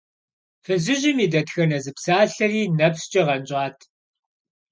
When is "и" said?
1.25-1.27